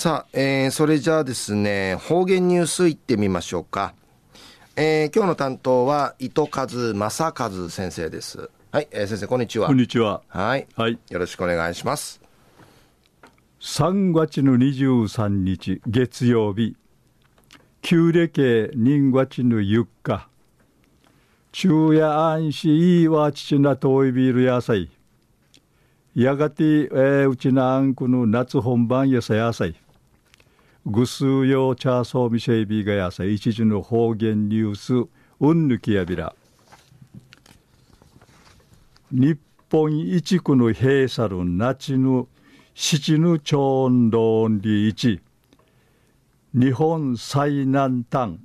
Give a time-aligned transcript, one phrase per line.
[0.00, 3.92] さあ、えー、それじゃあですね、方言ニュースいってみましょうか。
[4.74, 8.48] えー、今日の担当は糸数正和先生です。
[8.72, 9.66] はい、えー、先生こんにちは。
[9.66, 10.22] こんにちは。
[10.28, 10.66] はい。
[10.74, 10.98] はい。
[11.10, 12.18] よろしくお願いします。
[13.60, 16.78] 3月の23日月曜日、
[17.82, 20.30] 旧暦人月のゆっか、
[21.52, 24.88] 昼夜安心いいわ父な遠いビール野菜、
[26.14, 29.76] やがて、えー、うちなあんこの夏本番やさ野菜、
[30.86, 35.08] ぐすうようチャーソーミシェイビーが野菜、一時の方言ニュース、
[35.40, 36.34] うんぬきやびら。
[39.12, 39.38] 日
[39.70, 42.28] 本一区の閉鎖る那智の
[42.74, 45.20] 七ぬ町道理一
[46.54, 48.38] 日本最南端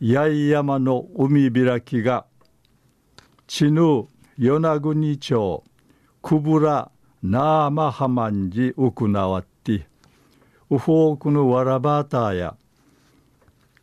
[0.00, 2.26] 八重山の海開きが
[3.46, 4.08] 地ぬ
[4.38, 5.62] 与那国町
[6.22, 6.90] くぶら
[7.22, 9.46] なあまはまんじうくなわっ
[10.72, 12.56] ウフォークのワラバーターや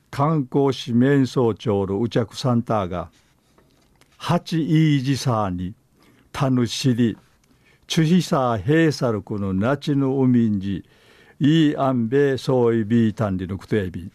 [0.10, 3.12] 観光市面相町のウチャクサンターが
[4.18, 5.76] 八イージサーに
[6.32, 7.16] タヌシリ
[7.86, 10.84] チュヒサーヘイサルクのナチのウミンジ
[11.40, 14.12] イーアンベソーイビータンリのクトエビ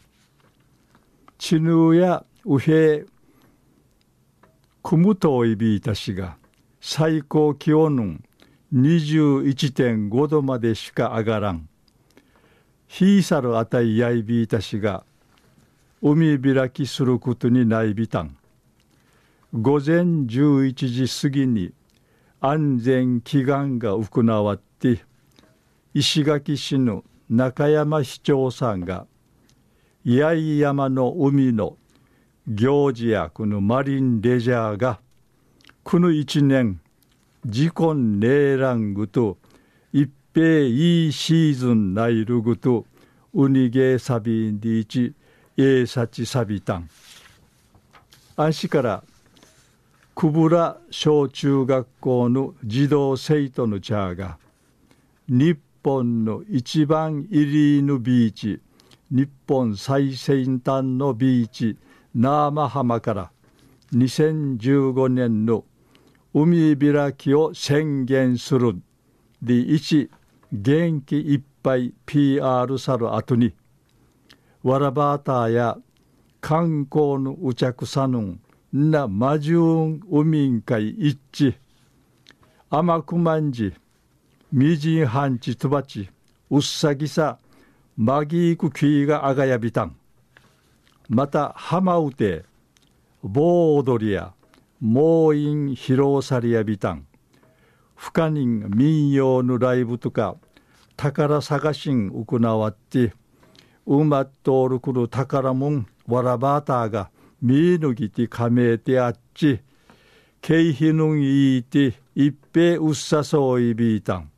[1.38, 3.05] チヌーやウヘイ
[4.83, 6.38] クムトイビータシが
[6.81, 8.20] 最高気温
[8.75, 11.69] 21.5度までしか上がらん。
[12.97, 15.03] ひいさるあたいやいびいたしが
[16.00, 18.37] 海開きすることにないびたん。
[19.53, 19.97] 午前
[20.28, 21.72] 11時過ぎに
[22.41, 25.03] 安全祈願が行わって
[25.92, 29.09] 石垣市の中山市長さんが
[30.06, 31.77] 八重山の海の
[32.47, 35.00] 行事やこのマリンレジャーが
[35.83, 36.81] この一年
[37.45, 39.39] 自己ネーラングと
[39.92, 42.86] 一平いいシーズンないるぐと
[43.34, 45.14] ウニゲーサビンディーチ
[45.56, 46.91] エーサチサビタン
[48.34, 49.04] 安市から
[50.16, 54.38] 久部良小中学校の児童生徒のチャーが
[55.28, 58.60] 日本の一番入りのビーチ
[59.12, 61.76] 日本最先端のビーチ
[62.12, 63.30] ナーマ浜から
[63.94, 65.64] 2015年の
[66.32, 68.75] 海開きを宣言する
[69.41, 70.10] で一
[70.56, 73.53] 元気いっぱい PR さる後に
[74.62, 75.78] わらばーターや
[76.41, 78.41] 観光のうちゃくさぬん
[78.72, 81.54] なまじゅんうみんかい一致
[82.70, 83.75] 甘くまんじ
[84.53, 86.09] みじんはんちとばち
[86.48, 87.38] うっさぎさ
[87.97, 89.97] まぎいくきいがあがやびたん。
[91.09, 92.44] また浜うて
[93.25, 94.32] 棒踊りや
[94.81, 97.06] 猛飲披露さりやびたん。
[97.97, 100.36] 不可人民謡のライブとか
[101.12, 103.12] 宝探しん行わって
[103.84, 107.10] うまっとおるくる宝もんわらばたが
[107.42, 109.60] みぬぎてかめてあっち、
[110.41, 114.31] けいひぬんいいて、いっぺうっさそういびいたん。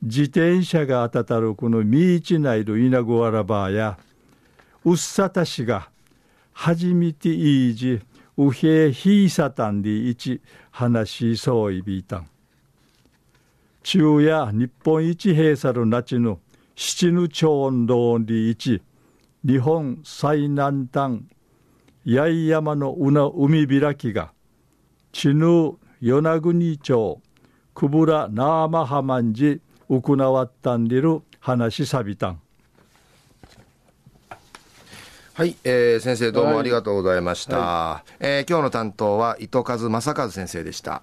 [0.00, 3.98] 自転車があたたるこのみいちないる稲子わらばや、
[4.84, 5.90] うっさたしが、
[6.52, 8.00] はじみていいじ、
[8.36, 12.31] うへひいさたんでいち、話しそういびいたん。
[13.82, 16.38] 中や日本一閉鎖るなちの
[16.76, 18.80] 七ぬ町道に一、
[19.44, 21.22] 日本最南端
[22.06, 24.32] 八重山の海開きが
[25.12, 27.20] 知ぬ与那国町
[27.74, 32.40] 久部良ナーマハマンジ行わったんでる話さびたん。
[35.34, 41.02] はい、えー、先生どうもありがとうございました、はいはい、えー、今日の担当は糸数正和先生でした